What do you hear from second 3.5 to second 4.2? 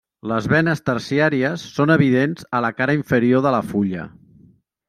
la fulla.